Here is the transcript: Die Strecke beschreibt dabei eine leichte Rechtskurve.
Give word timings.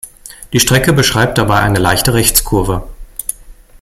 Die 0.51 0.59
Strecke 0.59 0.93
beschreibt 0.93 1.37
dabei 1.37 1.59
eine 1.59 1.77
leichte 1.77 2.15
Rechtskurve. 2.15 2.87